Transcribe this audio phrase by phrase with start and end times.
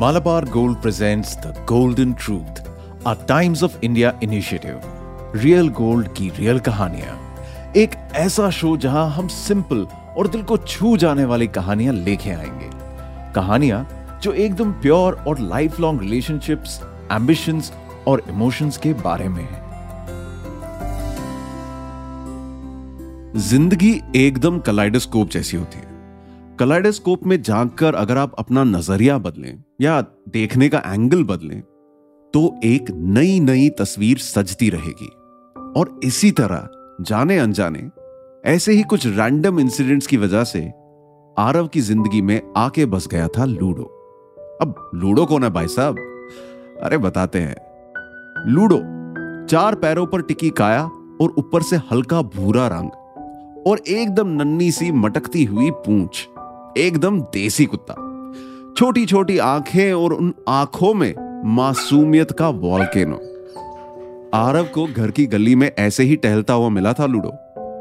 [0.00, 2.60] Malabar Gold presents The Golden Truth,
[3.04, 4.84] a Times of India initiative.
[5.36, 7.16] Real gold की real कहानियाँ।
[7.76, 9.86] एक ऐसा show जहाँ हम सिंपल
[10.18, 12.70] और दिल को छू जाने वाली कहानियाँ लेके आएँगे।
[13.34, 13.86] कहानियाँ
[14.22, 16.80] जो एकदम प्योर और लाइफ लॉन्ग रिलेशनशिप्स
[17.12, 17.72] एम्बिशंस
[18.08, 19.66] और इमोशंस के बारे में है।
[23.40, 25.97] ज़िंदगी एकदम कलाइडोस्कोप जैसी होती है।
[26.60, 31.60] कलाइडोस्कोप में झाँक कर अगर आप अपना नज़रिया बदलें या देखने का एंगल बदलें
[32.34, 35.06] तो एक नई नई तस्वीर सजती रहेगी।
[35.80, 36.68] और इसी तरह
[37.00, 37.82] जाने अनजाने
[38.44, 40.60] ऐसे ही कुछ रैंडम इंसिडेंट्स की वजह से,
[41.36, 43.84] आरव की ज़िंदगी में आके बस गया था लूडो।
[44.62, 45.98] अब लूडो कौन है भाई साहब?
[46.82, 47.54] अरे बताते हैं।
[48.48, 48.78] लूडो,
[49.46, 50.82] चार पैरों पर टिकी काया
[51.20, 56.26] और ऊपर से हल्का भूरा रंग और एकदम नन्नी सी मटकती हुई पूंछ।
[56.78, 57.94] एकदम देसी कुत्ता।
[58.76, 61.14] छोटी छोटी आँखें और उन आँखों में
[61.46, 63.16] मासूमियत का वॉल्केनो
[64.34, 67.28] आरव को घर की गली में ऐसे ही टहलता हुआ मिला था लूडो।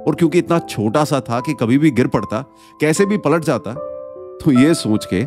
[0.07, 2.41] और क्योंकि इतना छोटा सा था कि कभी भी गिर पड़ता,
[2.81, 3.73] कैसे भी पलट जाता
[4.37, 5.23] तो ये सोच के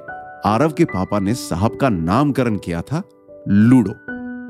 [0.48, 3.02] आरव के पापा ने साहब का नामकरण किया था
[3.48, 3.92] लूडो।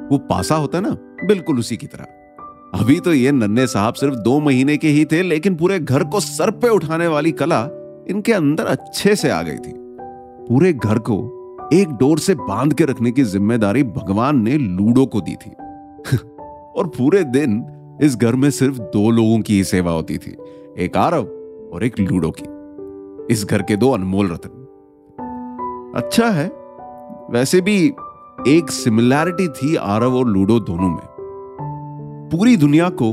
[0.08, 0.90] वो पासा होता ना,
[1.24, 5.22] बिल्कुल उसी की तरह। अभी तो ये नन्हे साहब सिर्फ़ दो महीने के ही थे,
[5.22, 7.62] लेकिन पूरे घर को सर पे उठाने वाली कला
[8.10, 9.72] इनके अंदर अच्छे से आ गई थी।
[10.48, 11.36] पूरे घर को
[11.72, 15.50] एक डोर से बाँध के रखने की ज़िम्मेदारी भगवान ने लूडो को दी थी।
[16.76, 17.66] और पूरे दिन
[18.02, 20.36] इस घर में सिर्फ़ दो लोगों की ही सेवा होती थी,
[20.78, 21.24] एक आरव
[21.72, 22.44] और एक लूडो की।
[23.32, 24.56] इस घर के दो अनमोल रतन।
[25.96, 26.46] अच्छा है,
[27.30, 27.92] वैसे भी
[28.48, 31.06] एक सिमिलैरिटी थी आरव और लूडो दोनों में।
[32.32, 33.12] पूरी दुनिया को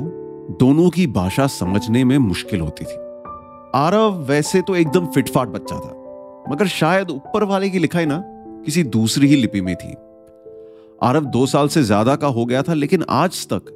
[0.59, 3.06] दोनों की भाषा समझने में मुश्किल होती थी।
[3.77, 5.89] आरव वैसे तो एकदम फिटफाट बच्चा था,
[6.49, 8.21] मगर शायद ऊपर वाले की लिखाई ना
[8.65, 9.93] किसी दूसरी ही लिपि में थी।
[11.01, 13.73] आरव दो साल से ज़्यादा का हो गया था, लेकिन आज तक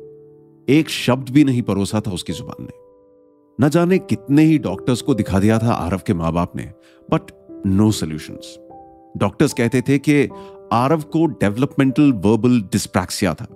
[0.67, 2.79] एक शब्द भी नहीं परोसा था उसकी ज़ुबान ने।
[3.59, 6.63] न जाने कितने ही डॉक्टर्स को दिखा दिया था आरव के माँ बाप ने
[7.09, 7.31] बट
[7.67, 8.57] नो सोल्यूशंस
[9.15, 10.23] डॉक्टर्स कहते थे कि
[10.73, 13.47] आरव को डेवलपमेंटल वर्बल डिस्प्रैक्सिया था।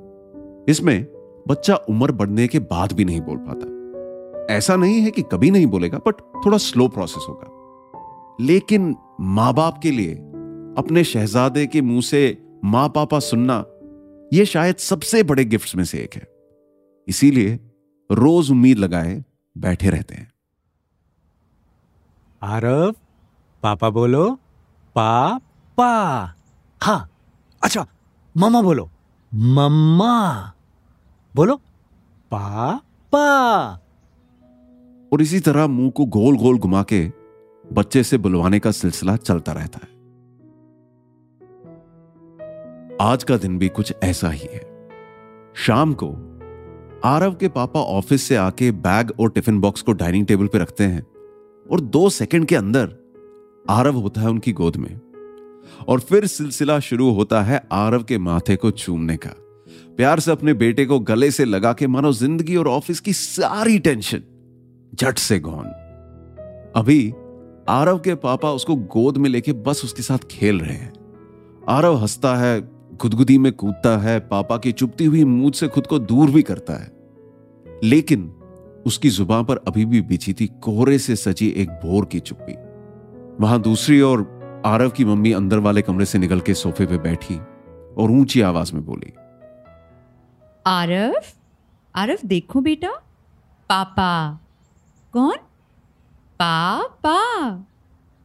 [0.70, 1.06] इसमें
[1.48, 3.74] बच्चा उम्र बढ़ने के बाद भी नहीं बोल पाता।
[4.50, 7.56] ऐसा नहीं है कि कभी नहीं बोलेगा बट थोड़ा स्लो प्रोसेस होगा।
[8.46, 10.16] लेकिन माँ बाप के लिए,
[10.78, 13.66] अपने शहजादे के मुँह से माँ पापा सुनना
[14.34, 16.28] यह शायद सबसे बड़े गिफ्ट्स में से एक है।
[17.08, 17.60] इसीलिए
[18.12, 19.24] रोज उम्मीद लगाए,
[19.58, 20.34] बैठे रहते हैं।
[22.44, 22.92] आरव,
[23.64, 24.36] पापा बोलो,
[24.96, 26.26] पापा।
[26.84, 27.10] हाँ
[27.64, 27.88] अच्छा
[28.38, 28.90] मम्मा बोलो।
[29.34, 30.52] मम्मा।
[31.36, 31.56] बोलो,
[32.32, 33.80] पापा।
[35.14, 37.12] और इसी तरह मुँह को गोल गोल घुमा के
[37.74, 39.94] बच्चे से बुलवाने का सिलसिला चलता रहता है।
[43.02, 44.90] आज का दिन भी कुछ ऐसा ही है।
[45.56, 46.08] शाम को
[47.06, 50.84] आरव के पापा ऑफ़िस से आके बैग और टिफ़िन बॉक्स को डाइनिंग टेबल पर रखते
[50.84, 51.06] हैं
[51.72, 52.96] और दो सेकंड के अंदर
[53.70, 55.02] आरव होता है उनकी गोद में।
[55.88, 59.30] और फिर सिलसिला शुरू होता है आरव के माथे को चूमने का।
[59.98, 63.80] प्यार से अपने बेटे को गले से लगा के मानो ज़िंदगी और ऑफ़िस की सारी
[63.80, 64.24] टेंशन।
[65.02, 65.66] झट से गौन।
[66.76, 67.14] अभी
[67.70, 70.94] आरव के पापा उसको गोद में लेके बस उसके साथ खेल रहे हैं।
[71.70, 72.62] आरव हंसता है,
[72.96, 76.74] गुदगुदी में कूदता है, पापा की चुपती हुई मूद से खुद को दूर भी करता
[76.74, 76.92] है।
[77.84, 78.36] लेकिन
[78.86, 82.54] उसकी ज़ुबान पर अभी भी बिछी थी कोहरे से सजी एक भोर की चुप्पी।
[83.44, 84.22] वहाँ दूसरी ओर
[84.66, 87.36] आरव की मम्मी अंदर वाले कमरे से निकल के सोफे पे बैठी
[87.98, 89.14] और ऊँची आवाज़ में बोली,
[90.68, 91.16] आरव?
[91.96, 92.92] आरव, देखो बेटा।
[93.70, 94.40] पापा
[95.16, 95.36] कौन?
[96.40, 97.50] पापा।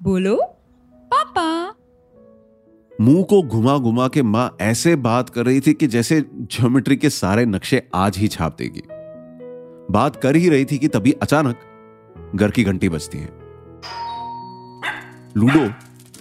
[0.03, 0.37] बोलो
[0.95, 1.75] पापा।
[3.01, 7.11] मुँह को घुमा घुमा के माँ ऐसे बात कर रही थी कि जैसे ज्योमेट्री के
[7.11, 8.83] सारे नक्शे आज ही छाप देगी।
[9.93, 11.61] बात कर ही रही थी कि तभी अचानक
[12.35, 13.29] घर की घंटी बजती है।
[15.37, 15.69] लूडो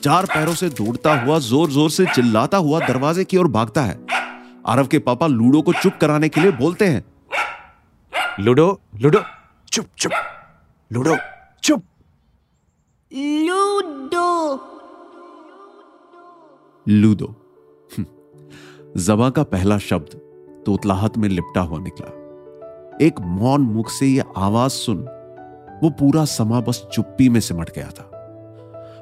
[0.02, 4.00] चार पैरों से दौड़ता हुआ ज़ोर ज़ोर से चिल्लाता हुआ दरवाजे की ओर भागता है।
[4.68, 7.06] आरव के पापा लूडो को चुप कराने के लिए बोलते हैं।
[8.40, 9.24] लूडो लूडो
[9.72, 10.12] चुप चुप।
[10.94, 11.16] लूडो।
[11.64, 11.84] चुप।
[13.14, 14.56] लूडो।
[16.88, 17.26] लूडो।
[17.98, 18.06] हम्म,
[19.02, 20.08] जबा का पहला शब्द
[20.66, 22.08] तोतलाहट में लिपटा हुआ निकला।
[23.02, 24.98] एक मौन मुख से यह आवाज़ सुन
[25.84, 28.12] वो पूरा समा बस चुप्पी में सिमट गया था।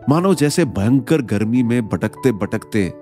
[0.09, 2.93] मानो जैसे भयंकर गर्मी में भटकते भटकते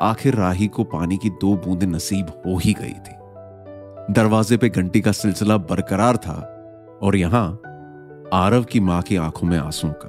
[0.00, 3.16] आखिर राही को पानी की दो बूंदें नसीब हो ही गई थी।
[4.14, 6.52] दरवाजे पे घंटी का सिलसिला बरकरार था
[7.02, 7.60] और यहाँ
[8.34, 10.08] आरव की माँ की आँखों में आँसू का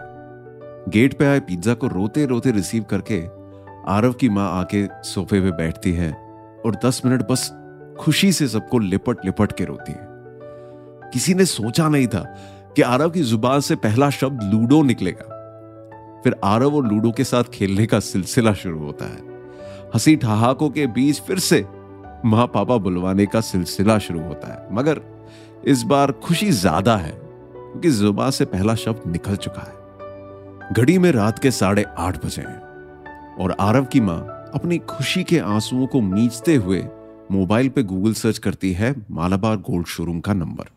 [0.89, 3.21] गेट पे आए पिज्जा को रोते रोते रिसीव करके
[3.91, 6.11] आरव की माँ आके सोफे पे बैठती है
[6.65, 7.51] और दस मिनट बस
[7.99, 10.07] खुशी से सबको लिपट लिपट के रोती है।
[11.13, 12.19] किसी ने सोचा नहीं था
[12.75, 17.43] कि आरव की ज़ुबान से पहला शब्द लूडो निकलेगा। फिर आरव और लूडो के साथ
[17.43, 19.21] खेलने का सिलसिला शुरू होता है।
[19.95, 21.65] हँसी ठहाकों के बीच फिर से
[22.25, 25.01] माँ पापा बुलवाने का सिलसिला शुरू होता है। मगर
[25.65, 27.26] इस बार खुशी ज़्यादा है।
[27.77, 32.41] क्योंकि ज़ुबान से पहला शब्द निकल चुका है। घड़ी में रात के साढ़े आठ बजे
[32.41, 34.19] हैं और आरव की माँ
[34.55, 36.79] अपनी खुशी के आंसुओं को मींचते हुए
[37.31, 40.71] मोबाइल पे गूगल सर्च करती है मालाबार गोल्ड शोरूम का number.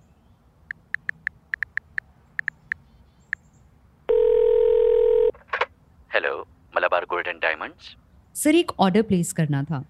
[6.15, 6.37] Hello
[6.77, 7.97] Malabar gold and diamonds.
[8.35, 9.85] Sir एक ऑर्डर प्लेस करना था।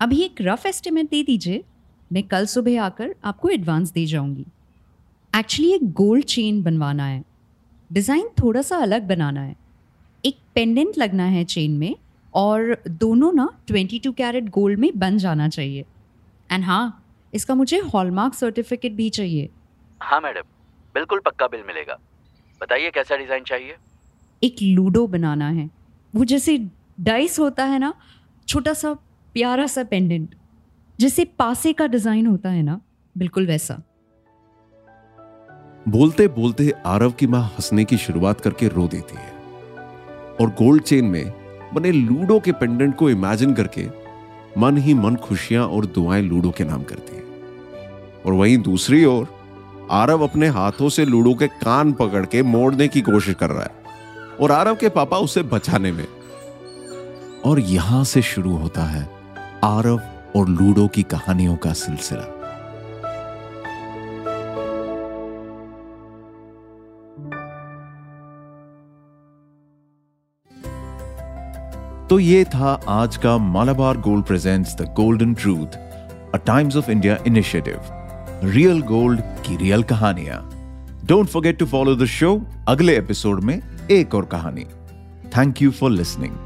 [0.00, 1.64] अभी एक रफ एस्टिमेट दे दीजिए।
[2.12, 4.46] मैं कल सुबह आकर आपको एडवांस दे जाऊँगी।
[5.36, 7.22] एक्चुअली एक गोल्ड चेन बनवाना है।
[7.90, 9.54] डिज़ाइन थोड़ा सा अलग बनाना है।
[10.24, 11.94] एक पेंडेंट लगना है चेन में
[12.34, 15.84] और दोनों ना 22 कैरेट गोल्ड में बन जाना चाहिए।
[16.50, 17.02] एंड हाँ
[17.32, 19.48] इसका मुझे हॉलमार्क सर्टिफिकेट भी चाहिए।
[20.00, 20.42] हाँ मैडम
[20.94, 21.98] बिल्कुल पक्का बिल मिलेगा।
[22.60, 23.76] बताइए कैसा डिज़ाइन चाहिए?
[24.42, 25.68] एक लूडो बनाना है।
[26.14, 26.56] वो जैसे
[27.00, 27.92] डाइस होता है ना
[28.48, 28.92] छोटा सा
[29.34, 30.34] प्यारा सा पेंडेंट
[30.98, 32.80] जैसे पासे का डिज़ाइन होता है ना
[33.16, 33.82] बिल्कुल वैसा।
[35.88, 39.32] बोलते बोलते आरव की माँ हंसने की शुरुआत करके रो देती है।
[40.40, 41.32] और गोल्ड चेन में
[41.74, 43.86] बने लूडो के पेंडेंट को इमेजिन करके
[44.58, 47.22] मन ही मन खुशियाँ और दुआएँ लूडो के नाम करती है।
[48.26, 49.28] और वहीं दूसरी ओर
[49.90, 54.36] आरव अपने हाथों से लूडो के कान पकड़ के मोड़ने की कोशिश कर रहा है
[54.40, 56.06] और आरव के पापा उसे बचाने में।
[57.44, 59.10] और यहाँ से शुरू होता है
[59.64, 60.00] आरव
[60.36, 62.32] और लूडो की कहानियों का सिलसिला।
[72.10, 75.76] तो ये था आज का Malabar gold presents the golden truth
[76.34, 77.80] a Times of India initiative
[78.44, 80.38] real gold की रियल कहानियाँ।
[81.04, 82.30] Don't forget to follow the show
[82.68, 83.60] अगले एपिसोड में
[83.90, 84.64] एक और कहानी।
[85.36, 86.36] Thank you for listening